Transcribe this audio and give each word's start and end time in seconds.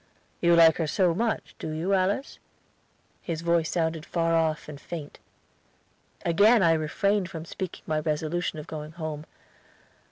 "You 0.41 0.55
like 0.55 0.77
her 0.77 0.87
so 0.87 1.13
much, 1.13 1.53
do 1.59 1.69
you, 1.73 1.93
Alice?" 1.93 2.39
His 3.21 3.41
voice 3.41 3.69
sounded 3.69 4.03
far 4.03 4.33
off 4.35 4.67
and 4.67 4.81
faint. 4.81 5.19
Again 6.25 6.63
I 6.63 6.71
refrained 6.73 7.29
from 7.29 7.45
speaking 7.45 7.83
my 7.85 7.99
resolution 7.99 8.57
of 8.57 8.65
going 8.65 8.93
home. 8.93 9.27